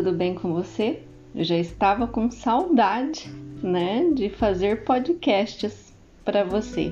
tudo 0.00 0.12
bem 0.12 0.34
com 0.34 0.54
você? 0.54 1.02
Eu 1.34 1.44
já 1.44 1.58
estava 1.58 2.06
com 2.06 2.30
saudade, 2.30 3.30
né, 3.62 4.10
de 4.14 4.30
fazer 4.30 4.82
podcasts 4.82 5.92
para 6.24 6.42
você. 6.42 6.90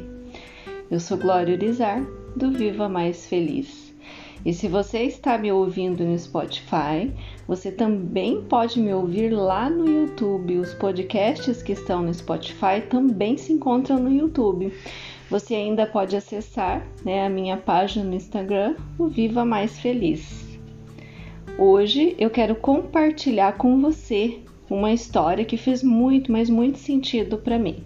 Eu 0.90 1.00
sou 1.00 1.16
Glória 1.16 1.54
Urizar, 1.54 2.04
do 2.36 2.50
Viva 2.50 2.86
Mais 2.86 3.26
Feliz. 3.26 3.94
E 4.44 4.52
se 4.52 4.68
você 4.68 5.04
está 5.04 5.38
me 5.38 5.50
ouvindo 5.50 6.04
no 6.04 6.18
Spotify, 6.18 7.10
você 7.46 7.72
também 7.72 8.42
pode 8.42 8.78
me 8.78 8.92
ouvir 8.92 9.30
lá 9.30 9.70
no 9.70 9.88
YouTube. 9.88 10.58
Os 10.58 10.74
podcasts 10.74 11.62
que 11.62 11.72
estão 11.72 12.02
no 12.02 12.12
Spotify 12.12 12.82
também 12.90 13.38
se 13.38 13.54
encontram 13.54 13.98
no 13.98 14.12
YouTube. 14.12 14.70
Você 15.30 15.54
ainda 15.54 15.86
pode 15.86 16.14
acessar 16.14 16.86
né, 17.02 17.24
a 17.24 17.30
minha 17.30 17.56
página 17.56 18.04
no 18.04 18.14
Instagram, 18.14 18.76
o 18.98 19.08
Viva 19.08 19.46
Mais 19.46 19.78
Feliz. 19.78 20.47
Hoje 21.60 22.14
eu 22.20 22.30
quero 22.30 22.54
compartilhar 22.54 23.56
com 23.58 23.80
você 23.80 24.38
uma 24.70 24.92
história 24.92 25.44
que 25.44 25.56
fez 25.56 25.82
muito, 25.82 26.30
mas 26.30 26.48
muito 26.48 26.78
sentido 26.78 27.36
para 27.36 27.58
mim. 27.58 27.82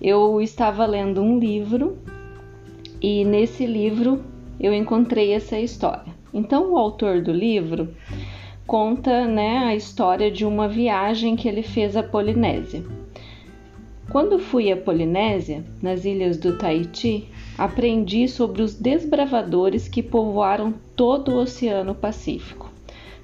Eu 0.00 0.40
estava 0.40 0.86
lendo 0.86 1.20
um 1.20 1.38
livro 1.38 1.98
e 2.98 3.26
nesse 3.26 3.66
livro 3.66 4.24
eu 4.58 4.72
encontrei 4.72 5.32
essa 5.32 5.60
história. 5.60 6.14
Então 6.32 6.72
o 6.72 6.78
autor 6.78 7.20
do 7.20 7.30
livro 7.30 7.94
conta, 8.66 9.26
né, 9.26 9.58
a 9.58 9.74
história 9.74 10.30
de 10.30 10.46
uma 10.46 10.66
viagem 10.66 11.36
que 11.36 11.46
ele 11.46 11.62
fez 11.62 11.94
à 11.94 12.02
Polinésia. 12.02 12.82
Quando 14.08 14.38
fui 14.38 14.72
à 14.72 14.76
Polinésia, 14.78 15.62
nas 15.82 16.06
ilhas 16.06 16.38
do 16.38 16.56
Tahiti, 16.56 17.28
aprendi 17.58 18.28
sobre 18.28 18.62
os 18.62 18.74
desbravadores 18.74 19.88
que 19.88 20.02
povoaram 20.02 20.74
todo 20.94 21.32
o 21.32 21.38
Oceano 21.38 21.94
Pacífico. 21.94 22.70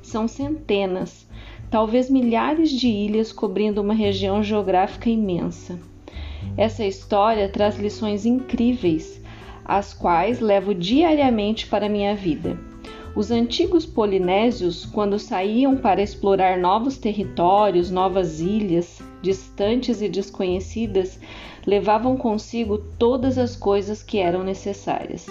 São 0.02 0.26
centenas, 0.26 1.26
talvez 1.70 2.10
milhares 2.10 2.70
de 2.70 2.88
ilhas 2.88 3.32
cobrindo 3.32 3.80
uma 3.80 3.94
região 3.94 4.42
geográfica 4.42 5.08
imensa. 5.08 5.78
Essa 6.56 6.84
história 6.84 7.48
traz 7.48 7.78
lições 7.78 8.26
incríveis, 8.26 9.20
as 9.64 9.94
quais 9.94 10.40
levo 10.40 10.74
diariamente 10.74 11.66
para 11.66 11.88
minha 11.88 12.14
vida. 12.14 12.71
Os 13.14 13.30
antigos 13.30 13.84
polinésios, 13.84 14.86
quando 14.86 15.18
saíam 15.18 15.76
para 15.76 16.00
explorar 16.00 16.58
novos 16.58 16.96
territórios, 16.96 17.90
novas 17.90 18.40
ilhas, 18.40 19.02
distantes 19.20 20.00
e 20.00 20.08
desconhecidas, 20.08 21.20
levavam 21.66 22.16
consigo 22.16 22.78
todas 22.78 23.36
as 23.36 23.54
coisas 23.54 24.02
que 24.02 24.16
eram 24.16 24.42
necessárias. 24.42 25.26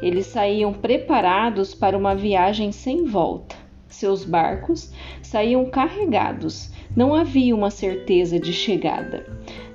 Eles 0.00 0.28
saíam 0.28 0.72
preparados 0.72 1.74
para 1.74 1.96
uma 1.96 2.14
viagem 2.14 2.72
sem 2.72 3.04
volta. 3.04 3.54
Seus 3.86 4.24
barcos 4.24 4.90
saíam 5.22 5.66
carregados, 5.66 6.70
não 6.96 7.14
havia 7.14 7.54
uma 7.54 7.70
certeza 7.70 8.40
de 8.40 8.52
chegada. 8.54 9.26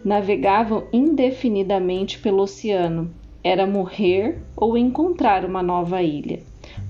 Navegavam 0.03 0.87
indefinidamente 0.91 2.17
pelo 2.17 2.41
oceano. 2.41 3.13
Era 3.43 3.67
morrer 3.67 4.41
ou 4.57 4.75
encontrar 4.75 5.45
uma 5.45 5.61
nova 5.61 6.01
ilha. 6.01 6.39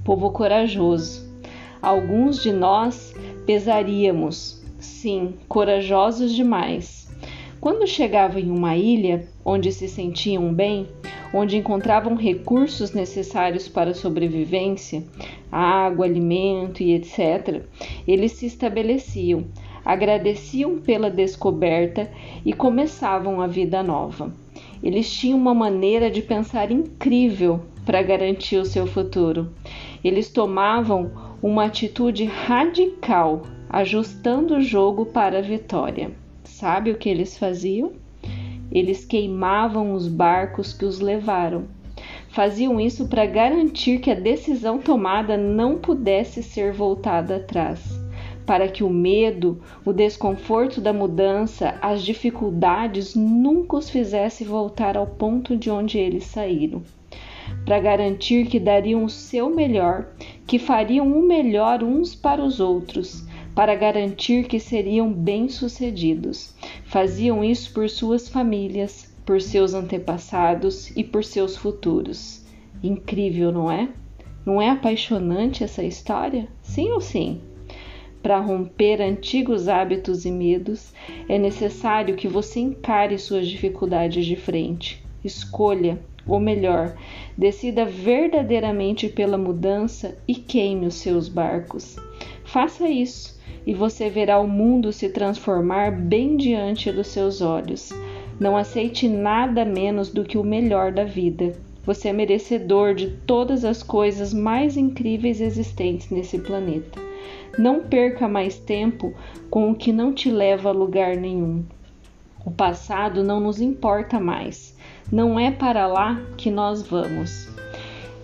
Povo 0.06 0.32
corajoso. 0.32 1.26
Alguns 1.82 2.42
de 2.42 2.54
nós 2.54 3.14
pesaríamos, 3.46 4.64
sim, 4.80 5.34
corajosos 5.50 6.34
demais 6.34 7.06
quando 7.66 7.88
chegavam 7.88 8.40
em 8.40 8.52
uma 8.52 8.78
ilha 8.78 9.28
onde 9.44 9.72
se 9.72 9.88
sentiam 9.88 10.54
bem, 10.54 10.88
onde 11.34 11.58
encontravam 11.58 12.14
recursos 12.14 12.92
necessários 12.92 13.68
para 13.68 13.90
a 13.90 13.96
sobrevivência, 13.96 15.04
água, 15.52 16.06
alimento 16.06 16.84
e 16.84 16.94
etc., 16.94 17.64
eles 18.08 18.34
se 18.34 18.46
estabeleciam, 18.46 19.46
agradeciam 19.84 20.78
pela 20.78 21.10
descoberta 21.10 22.08
e 22.46 22.54
começavam 22.54 23.42
a 23.42 23.48
vida 23.48 23.82
nova. 23.82 24.32
Eles 24.84 25.12
tinham 25.12 25.40
uma 25.40 25.56
maneira 25.56 26.12
de 26.12 26.22
pensar 26.22 26.72
incrível 26.72 27.62
para 27.84 28.04
garantir 28.04 28.58
o 28.58 28.66
seu 28.66 28.86
futuro. 28.86 29.50
Eles 30.06 30.30
tomavam 30.30 31.10
uma 31.42 31.66
atitude 31.66 32.26
radical, 32.26 33.42
ajustando 33.68 34.58
o 34.58 34.62
jogo 34.62 35.08
para 35.08 35.40
a 35.40 35.42
vitória. 35.42 36.12
Sabe 36.44 36.92
o 36.92 36.96
que 36.96 37.10
eles 37.10 37.40
faziam? 37.40 37.94
Eles 38.72 39.04
queimavam 39.04 39.94
os 39.94 40.08
barcos 40.08 40.74
que 40.74 40.86
os 40.86 41.00
levaram. 41.00 41.64
Faziam 42.30 42.80
isso 42.80 43.08
para 43.08 43.26
garantir 43.26 43.98
que 43.98 44.12
a 44.12 44.14
decisão 44.14 44.78
tomada 44.78 45.36
não 45.36 45.80
pudesse 45.80 46.44
ser 46.44 46.72
voltada 46.72 47.38
atrás, 47.38 48.00
para 48.46 48.68
que 48.68 48.84
o 48.84 48.90
medo, 48.92 49.60
o 49.84 49.92
desconforto 49.92 50.80
da 50.80 50.94
mudança, 50.94 51.80
as 51.82 52.04
dificuldades 52.04 53.16
nunca 53.16 53.78
os 53.78 53.90
fizesse 53.90 54.44
voltar 54.44 54.98
ao 54.98 55.08
ponto 55.08 55.58
de 55.58 55.72
onde 55.72 55.98
eles 55.98 56.26
saíram 56.26 56.84
para 57.66 57.80
garantir 57.80 58.48
que 58.48 58.60
dariam 58.60 59.04
o 59.04 59.10
seu 59.10 59.50
melhor, 59.50 60.08
que 60.46 60.60
fariam 60.60 61.08
o 61.08 61.22
melhor 61.22 61.84
uns 61.84 62.14
para 62.14 62.44
os 62.44 62.60
outros, 62.60 63.26
para 63.56 63.74
garantir 63.74 64.48
que 64.48 64.60
seriam 64.60 65.12
bem-sucedidos. 65.12 66.54
Faziam 66.84 67.44
isso 67.44 67.74
por 67.74 67.90
suas 67.90 68.28
famílias, 68.28 69.14
por 69.26 69.42
seus 69.42 69.74
antepassados 69.74 70.96
e 70.96 71.04
por 71.04 71.24
seus 71.24 71.56
futuros. 71.56 72.46
Incrível, 72.84 73.52
não 73.52 73.72
é? 73.72 73.90
Não 74.46 74.62
é 74.62 74.70
apaixonante 74.70 75.64
essa 75.64 75.84
história? 75.84 76.48
Sim 76.62 76.92
ou 76.92 77.02
sim? 77.02 77.42
Para 78.22 78.40
romper 78.40 79.02
antigos 79.02 79.68
hábitos 79.68 80.26
e 80.26 80.32
medos, 80.32 80.94
é 81.30 81.38
necessário 81.38 82.16
que 82.16 82.28
você 82.28 82.60
encare 82.60 83.18
suas 83.18 83.48
dificuldades 83.48 84.26
de 84.26 84.36
frente. 84.36 85.04
Escolha, 85.24 86.00
ou 86.28 86.40
melhor, 86.40 86.96
decida 87.38 87.86
verdadeiramente 87.86 89.10
pela 89.10 89.38
mudança 89.38 90.18
e 90.28 90.36
queime 90.36 90.88
os 90.88 90.96
seus 90.96 91.28
barcos. 91.30 91.98
Faça 92.44 92.90
isso 92.90 93.40
e 93.66 93.74
você 93.74 94.10
verá 94.10 94.40
o 94.40 94.48
mundo 94.48 94.94
se 94.94 95.10
transformar 95.10 95.92
bem 95.92 96.38
diante 96.38 96.92
dos 96.92 97.08
seus 97.08 97.42
olhos. 97.42 97.92
Não 98.40 98.56
aceite 98.56 99.08
nada 99.08 99.64
menos 99.66 100.10
do 100.10 100.24
que 100.24 100.38
o 100.38 100.44
melhor 100.44 100.92
da 100.92 101.04
vida. 101.04 101.54
Você 101.86 102.10
é 102.10 102.14
merecedor 102.14 102.96
de 102.96 103.12
todas 103.28 103.64
as 103.64 103.84
coisas 103.84 104.34
mais 104.34 104.76
incríveis 104.76 105.40
existentes 105.40 106.10
nesse 106.10 106.40
planeta. 106.40 107.00
Não 107.58 107.84
perca 107.84 108.28
mais 108.28 108.58
tempo 108.58 109.14
com 109.50 109.72
o 109.72 109.76
que 109.76 109.94
não 109.94 110.14
te 110.14 110.30
leva 110.30 110.70
a 110.70 110.74
lugar 110.74 111.16
nenhum. 111.16 111.64
O 112.46 112.52
passado 112.52 113.24
não 113.24 113.40
nos 113.40 113.62
importa 113.62 114.20
mais. 114.20 114.75
Não 115.12 115.40
é 115.40 115.52
para 115.52 115.88
lá 115.88 116.20
que 116.36 116.50
nós 116.50 116.82
vamos. 116.82 117.48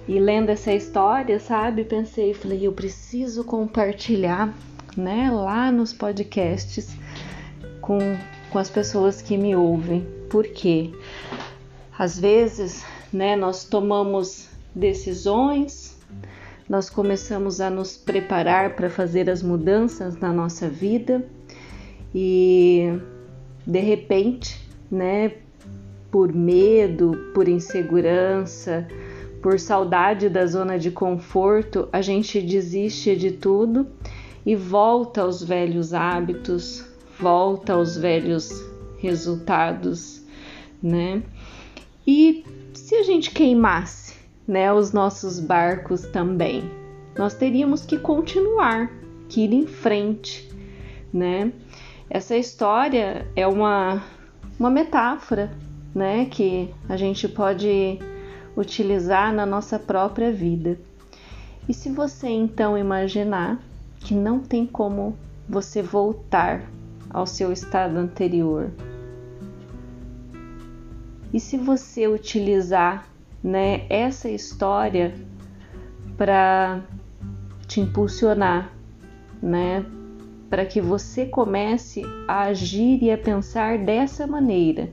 E 0.08 0.19
lendo 0.19 0.50
essa 0.50 0.74
história, 0.74 1.40
sabe, 1.40 1.84
pensei, 1.84 2.34
falei, 2.34 2.66
eu 2.66 2.74
preciso 2.74 3.44
compartilhar 3.44 4.53
né, 4.97 5.30
lá 5.31 5.72
nos 5.72 5.94
podcasts 5.94 6.96
com, 7.80 8.00
com 8.50 8.58
as 8.59 8.70
pessoas 8.70 9.22
que 9.22 9.38
me 9.38 9.56
ouvem. 9.56 10.06
Porque 10.30 10.91
às 11.97 12.20
vezes, 12.20 12.84
né, 13.14 13.36
nós 13.36 13.64
tomamos 13.64 14.50
decisões, 14.74 15.97
nós 16.68 16.90
começamos 16.90 17.62
a 17.62 17.70
nos 17.70 17.96
preparar 17.96 18.75
para 18.75 18.90
fazer 18.90 19.30
as 19.30 19.44
mudanças 19.44 20.18
na 20.18 20.34
nossa 20.34 20.68
vida 20.68 21.24
e 22.16 22.97
de 23.67 23.79
repente, 23.79 24.59
né, 24.90 25.34
por 26.11 26.34
medo, 26.34 27.31
por 27.34 27.47
insegurança, 27.47 28.87
por 29.41 29.59
saudade 29.59 30.29
da 30.29 30.46
zona 30.46 30.78
de 30.78 30.91
conforto, 30.91 31.87
a 31.91 32.02
gente 32.02 32.41
desiste 32.41 33.16
de 33.16 33.31
tudo 33.31 33.87
e 34.46 34.55
volta 34.55 35.22
aos 35.22 35.43
velhos 35.43 35.93
hábitos, 35.93 36.85
volta 37.19 37.73
aos 37.73 37.97
velhos 37.97 38.52
resultados, 38.99 40.22
né? 40.81 41.23
E 42.05 42.43
se 42.73 42.96
a 42.96 43.03
gente 43.03 43.31
queimasse, 43.31 44.16
né, 44.47 44.72
os 44.73 44.91
nossos 44.91 45.40
barcos 45.40 46.02
também, 46.02 46.69
nós 47.17 47.34
teríamos 47.34 47.85
que 47.85 47.97
continuar, 47.97 48.91
que 49.29 49.41
ir 49.46 49.53
em 49.53 49.66
frente, 49.66 50.49
né? 51.14 51.52
Essa 52.09 52.35
história 52.35 53.25
é 53.35 53.47
uma 53.47 54.03
uma 54.59 54.69
metáfora, 54.69 55.52
né, 55.93 56.26
que 56.26 56.73
a 56.88 56.96
gente 56.96 57.28
pode 57.28 57.99
utilizar 58.55 59.34
na 59.34 59.46
nossa 59.46 59.78
própria 59.78 60.32
vida. 60.32 60.79
E 61.67 61.73
se 61.73 61.90
você 61.90 62.28
então 62.28 62.78
imaginar 62.78 63.59
que 63.99 64.14
não 64.14 64.40
tem 64.40 64.66
como 64.66 65.16
você 65.47 65.82
voltar 65.82 66.64
ao 67.09 67.28
seu 67.28 67.52
estado 67.52 67.97
anterior. 67.97 68.72
E 71.34 71.40
se 71.40 71.58
você 71.58 72.08
utilizar 72.08 73.08
né, 73.43 73.85
essa 73.90 74.29
história 74.29 75.14
para 76.17 76.82
te 77.67 77.79
impulsionar, 77.79 78.72
né? 79.41 79.85
Para 80.52 80.66
que 80.66 80.82
você 80.82 81.26
comece 81.26 82.03
a 82.28 82.42
agir 82.42 83.02
e 83.02 83.09
a 83.09 83.18
pensar 83.18 83.78
dessa 83.78 84.28
maneira, 84.28 84.90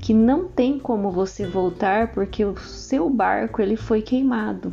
que 0.00 0.14
não 0.14 0.46
tem 0.46 0.78
como 0.78 1.10
você 1.10 1.44
voltar 1.44 2.12
porque 2.12 2.44
o 2.44 2.56
seu 2.56 3.10
barco 3.10 3.60
ele 3.60 3.74
foi 3.74 4.02
queimado. 4.02 4.72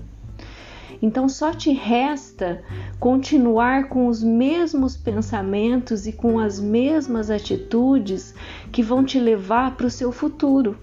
Então 1.02 1.28
só 1.28 1.52
te 1.52 1.72
resta 1.72 2.64
continuar 3.00 3.90
com 3.90 4.06
os 4.06 4.22
mesmos 4.22 4.96
pensamentos 4.96 6.06
e 6.06 6.12
com 6.12 6.38
as 6.38 6.60
mesmas 6.60 7.32
atitudes 7.32 8.36
que 8.72 8.84
vão 8.84 9.04
te 9.04 9.20
levar 9.20 9.76
para 9.76 9.88
o 9.88 9.92
seu 9.92 10.12
futuro, 10.12 10.78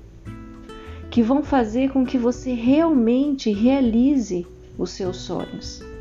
que 1.13 1.23
vão 1.23 1.45
fazer 1.45 1.93
com 1.93 2.05
que 2.05 2.19
você 2.19 2.53
realmente 2.55 3.53
realize 3.53 4.45
os 4.77 4.91
seus 4.91 5.19
sonhos. 5.19 5.94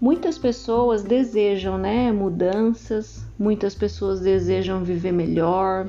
Muitas 0.00 0.38
pessoas 0.38 1.02
desejam, 1.02 1.78
né, 1.78 2.12
mudanças, 2.12 3.24
muitas 3.38 3.74
pessoas 3.74 4.20
desejam 4.20 4.84
viver 4.84 5.12
melhor, 5.12 5.88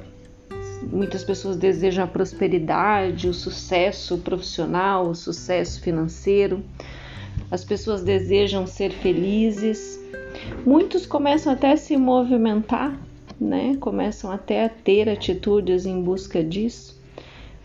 muitas 0.91 1.23
pessoas 1.23 1.57
desejam 1.57 2.03
a 2.03 2.07
prosperidade, 2.07 3.27
o 3.27 3.33
sucesso 3.33 4.17
profissional, 4.19 5.09
o 5.09 5.15
sucesso 5.15 5.81
financeiro 5.81 6.63
as 7.51 7.63
pessoas 7.63 8.03
desejam 8.03 8.65
ser 8.65 8.91
felizes. 8.91 9.99
Muitos 10.65 11.05
começam 11.05 11.53
até 11.53 11.71
a 11.71 11.77
se 11.77 11.95
movimentar, 11.95 12.97
né? 13.39 13.75
Começam 13.79 14.31
até 14.31 14.65
a 14.65 14.69
ter 14.69 15.09
atitudes 15.09 15.85
em 15.85 16.01
busca 16.01 16.43
disso, 16.43 17.01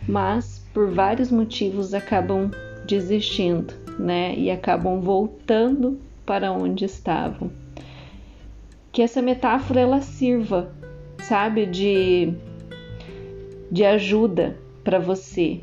mas 0.06 0.64
por 0.72 0.90
vários 0.90 1.31
motivos 1.31 1.94
acabam 1.94 2.50
desistindo, 2.86 3.75
né? 3.98 4.34
E 4.36 4.50
acabam 4.50 5.00
voltando 5.00 5.98
para 6.31 6.53
onde 6.53 6.85
estavam. 6.85 7.50
Que 8.93 9.03
essa 9.03 9.21
metáfora 9.21 9.81
ela 9.81 10.00
sirva, 10.00 10.71
sabe, 11.19 11.67
de 11.67 12.32
de 13.73 13.85
ajuda 13.85 14.56
para 14.85 14.99
você. 14.99 15.61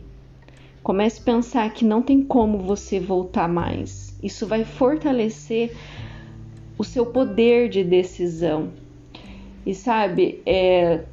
Comece 0.83 1.21
a 1.21 1.23
pensar 1.23 1.73
que 1.73 1.85
não 1.85 2.01
tem 2.01 2.21
como 2.21 2.57
você 2.59 2.99
voltar 2.99 3.47
mais 3.47 4.07
isso 4.21 4.47
vai 4.47 4.63
fortalecer 4.63 5.75
o 6.77 6.83
seu 6.83 7.05
poder 7.05 7.69
de 7.69 7.83
decisão. 7.83 8.69
E 9.65 9.73
sabe, 9.73 10.41
é, 10.45 11.03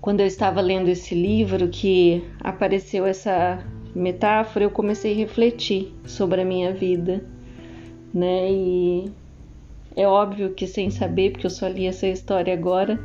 quando 0.00 0.20
eu 0.20 0.26
estava 0.26 0.60
lendo 0.60 0.88
esse 0.88 1.14
livro 1.14 1.68
que 1.68 2.24
apareceu 2.40 3.06
essa 3.06 3.64
metáfora, 3.94 4.64
eu 4.64 4.70
comecei 4.70 5.12
a 5.12 5.16
refletir 5.16 5.92
sobre 6.04 6.40
a 6.40 6.44
minha 6.44 6.72
vida, 6.72 7.24
né? 8.12 8.50
E 8.50 9.10
é 9.96 10.06
óbvio 10.06 10.54
que 10.54 10.66
sem 10.66 10.90
saber, 10.90 11.32
porque 11.32 11.46
eu 11.46 11.50
só 11.50 11.68
li 11.68 11.86
essa 11.86 12.06
história 12.06 12.52
agora, 12.52 13.00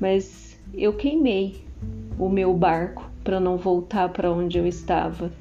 mas 0.00 0.58
eu 0.74 0.92
queimei 0.92 1.62
o 2.18 2.28
meu 2.28 2.52
barco 2.54 3.10
para 3.22 3.38
não 3.38 3.56
voltar 3.56 4.08
para 4.08 4.32
onde 4.32 4.58
eu 4.58 4.66
estava. 4.66 5.32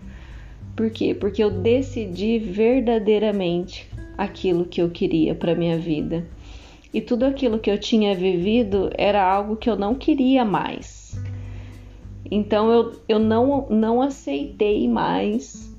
Por 0.75 0.89
quê? 0.89 1.13
Porque 1.13 1.43
eu 1.43 1.49
decidi 1.49 2.39
verdadeiramente 2.39 3.89
aquilo 4.17 4.65
que 4.65 4.81
eu 4.81 4.89
queria 4.89 5.33
para 5.33 5.55
minha 5.55 5.77
vida. 5.77 6.25
E 6.93 7.01
tudo 7.01 7.25
aquilo 7.25 7.59
que 7.59 7.71
eu 7.71 7.77
tinha 7.77 8.13
vivido 8.15 8.89
era 8.97 9.23
algo 9.23 9.55
que 9.55 9.69
eu 9.69 9.75
não 9.75 9.95
queria 9.95 10.43
mais. 10.43 11.19
Então 12.29 12.71
eu, 12.71 13.01
eu 13.07 13.19
não, 13.19 13.67
não 13.69 14.01
aceitei 14.01 14.87
mais 14.87 15.70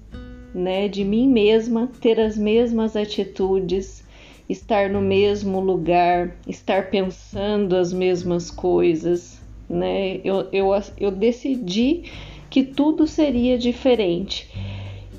né, 0.54 0.88
de 0.88 1.04
mim 1.04 1.28
mesma 1.28 1.88
ter 2.00 2.20
as 2.20 2.36
mesmas 2.36 2.96
atitudes, 2.96 4.04
estar 4.48 4.90
no 4.90 5.00
mesmo 5.00 5.60
lugar, 5.60 6.36
estar 6.46 6.90
pensando 6.90 7.76
as 7.76 7.92
mesmas 7.92 8.50
coisas. 8.50 9.40
Né? 9.68 10.20
Eu, 10.24 10.48
eu, 10.52 10.70
eu 10.98 11.10
decidi 11.10 12.04
que 12.50 12.62
tudo 12.62 13.06
seria 13.06 13.56
diferente 13.56 14.50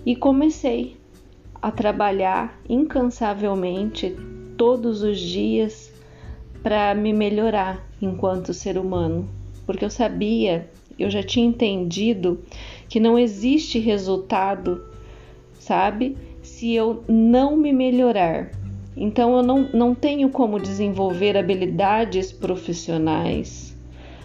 e 0.05 0.15
comecei 0.15 0.95
a 1.61 1.71
trabalhar 1.71 2.59
incansavelmente 2.69 4.15
todos 4.57 5.01
os 5.01 5.19
dias 5.19 5.91
para 6.61 6.93
me 6.93 7.11
melhorar 7.11 7.85
enquanto 8.01 8.53
ser 8.53 8.77
humano, 8.77 9.27
porque 9.65 9.83
eu 9.83 9.89
sabia, 9.89 10.69
eu 10.99 11.09
já 11.09 11.23
tinha 11.23 11.45
entendido 11.45 12.43
que 12.87 12.99
não 12.99 13.17
existe 13.17 13.79
resultado, 13.79 14.92
sabe, 15.63 16.17
se 16.41 16.73
eu 16.73 17.03
não 17.07 17.55
me 17.55 17.71
melhorar. 17.71 18.51
Então 18.95 19.37
eu 19.37 19.43
não, 19.43 19.69
não 19.73 19.95
tenho 19.95 20.29
como 20.29 20.59
desenvolver 20.59 21.35
habilidades 21.37 22.31
profissionais, 22.31 23.75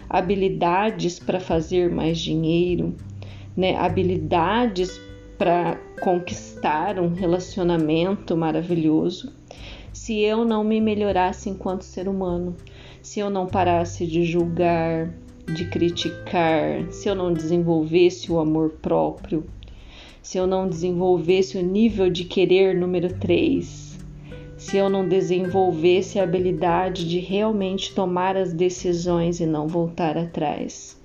habilidades 0.09 1.17
para 1.17 1.39
fazer 1.39 1.89
mais 1.89 2.19
dinheiro, 2.19 2.93
né, 3.55 3.75
habilidades 3.75 4.99
para 5.37 5.79
conquistar 6.01 6.99
um 6.99 7.13
relacionamento 7.13 8.35
maravilhoso. 8.35 9.33
Se 9.93 10.19
eu 10.19 10.45
não 10.45 10.63
me 10.63 10.79
melhorasse 10.79 11.49
enquanto 11.49 11.81
ser 11.83 12.07
humano, 12.07 12.55
se 13.01 13.19
eu 13.19 13.29
não 13.29 13.47
parasse 13.47 14.05
de 14.05 14.23
julgar, 14.23 15.11
de 15.53 15.65
criticar, 15.65 16.91
se 16.91 17.07
eu 17.07 17.15
não 17.15 17.33
desenvolvesse 17.33 18.31
o 18.31 18.39
amor 18.39 18.71
próprio, 18.81 19.45
se 20.29 20.37
eu 20.37 20.45
não 20.45 20.69
desenvolvesse 20.69 21.57
o 21.57 21.63
nível 21.63 22.07
de 22.07 22.23
querer 22.23 22.75
número 22.75 23.11
3, 23.15 23.97
se 24.55 24.77
eu 24.77 24.87
não 24.87 25.09
desenvolvesse 25.09 26.19
a 26.19 26.23
habilidade 26.23 27.09
de 27.09 27.17
realmente 27.17 27.95
tomar 27.95 28.37
as 28.37 28.53
decisões 28.53 29.39
e 29.39 29.47
não 29.47 29.67
voltar 29.67 30.19
atrás. 30.19 30.95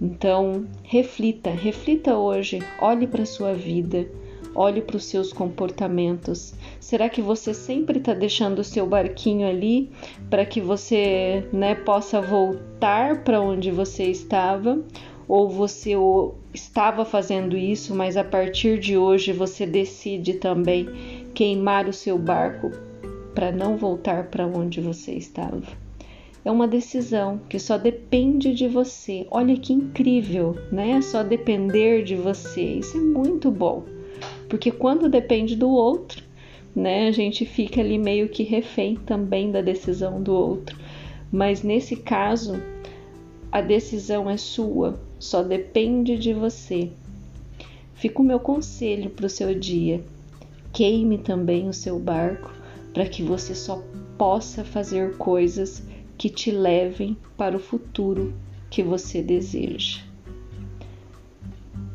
Então, 0.00 0.64
reflita, 0.84 1.50
reflita 1.50 2.16
hoje, 2.16 2.62
olhe 2.80 3.08
para 3.08 3.24
a 3.24 3.26
sua 3.26 3.52
vida, 3.52 4.08
olhe 4.54 4.80
para 4.80 4.96
os 4.96 5.06
seus 5.06 5.32
comportamentos. 5.32 6.54
Será 6.78 7.08
que 7.08 7.20
você 7.20 7.52
sempre 7.52 7.98
está 7.98 8.14
deixando 8.14 8.60
o 8.60 8.64
seu 8.64 8.86
barquinho 8.86 9.44
ali 9.44 9.90
para 10.30 10.46
que 10.46 10.60
você 10.60 11.48
né, 11.52 11.74
possa 11.74 12.20
voltar 12.20 13.24
para 13.24 13.40
onde 13.40 13.72
você 13.72 14.04
estava? 14.04 14.80
Ou 15.26 15.48
você 15.48 15.92
estava 16.52 17.04
fazendo 17.04 17.56
isso, 17.56 17.94
mas 17.94 18.16
a 18.16 18.24
partir 18.24 18.78
de 18.78 18.96
hoje 18.96 19.32
você 19.32 19.66
decide 19.66 20.34
também 20.34 20.88
queimar 21.34 21.88
o 21.88 21.92
seu 21.92 22.18
barco 22.18 22.70
para 23.34 23.50
não 23.50 23.76
voltar 23.76 24.24
para 24.28 24.46
onde 24.46 24.80
você 24.80 25.12
estava? 25.12 25.84
é 26.44 26.50
uma 26.50 26.68
decisão 26.68 27.40
que 27.48 27.58
só 27.58 27.78
depende 27.78 28.52
de 28.52 28.68
você. 28.68 29.26
Olha 29.30 29.56
que 29.56 29.72
incrível, 29.72 30.56
né? 30.70 31.00
Só 31.00 31.22
depender 31.22 32.04
de 32.04 32.14
você. 32.14 32.62
Isso 32.62 32.98
é 32.98 33.00
muito 33.00 33.50
bom. 33.50 33.82
Porque 34.48 34.70
quando 34.70 35.08
depende 35.08 35.56
do 35.56 35.70
outro, 35.70 36.22
né, 36.76 37.08
a 37.08 37.12
gente 37.12 37.46
fica 37.46 37.80
ali 37.80 37.98
meio 37.98 38.28
que 38.28 38.42
refém 38.42 38.96
também 38.96 39.50
da 39.50 39.62
decisão 39.62 40.22
do 40.22 40.34
outro. 40.34 40.78
Mas 41.32 41.62
nesse 41.62 41.96
caso, 41.96 42.62
a 43.50 43.62
decisão 43.62 44.28
é 44.28 44.36
sua, 44.36 45.00
só 45.18 45.42
depende 45.42 46.18
de 46.18 46.32
você. 46.32 46.90
Fica 47.94 48.20
o 48.20 48.24
meu 48.24 48.40
conselho 48.40 49.10
para 49.10 49.26
o 49.26 49.30
seu 49.30 49.58
dia. 49.58 50.04
Queime 50.72 51.18
também 51.18 51.68
o 51.68 51.72
seu 51.72 51.98
barco 51.98 52.52
para 52.92 53.06
que 53.06 53.22
você 53.22 53.54
só 53.54 53.82
possa 54.18 54.64
fazer 54.64 55.16
coisas 55.16 55.82
que 56.16 56.28
te 56.28 56.50
levem 56.50 57.16
para 57.36 57.56
o 57.56 57.60
futuro 57.60 58.34
que 58.70 58.82
você 58.82 59.22
deseja. 59.22 60.00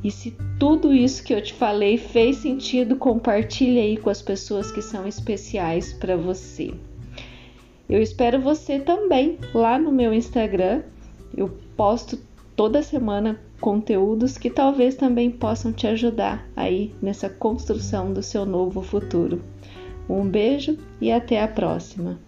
E 0.03 0.09
se 0.09 0.35
tudo 0.57 0.93
isso 0.93 1.23
que 1.23 1.33
eu 1.33 1.41
te 1.41 1.53
falei 1.53 1.97
fez 1.97 2.37
sentido, 2.37 2.95
compartilhe 2.95 3.79
aí 3.79 3.97
com 3.97 4.09
as 4.09 4.21
pessoas 4.21 4.71
que 4.71 4.81
são 4.81 5.07
especiais 5.07 5.91
para 5.93 6.15
você. 6.15 6.73
Eu 7.89 8.01
espero 8.01 8.39
você 8.39 8.79
também 8.79 9.37
lá 9.53 9.77
no 9.77 9.91
meu 9.91 10.13
Instagram. 10.13 10.83
Eu 11.35 11.49
posto 11.75 12.17
toda 12.59 12.83
semana 12.83 13.39
conteúdos 13.61 14.37
que 14.37 14.49
talvez 14.49 14.93
também 14.93 15.31
possam 15.31 15.71
te 15.71 15.87
ajudar 15.87 16.45
aí 16.57 16.93
nessa 17.01 17.29
construção 17.29 18.11
do 18.11 18.21
seu 18.21 18.45
novo 18.45 18.81
futuro. 18.81 19.41
Um 20.09 20.27
beijo 20.27 20.77
e 20.99 21.09
até 21.09 21.41
a 21.41 21.47
próxima! 21.47 22.19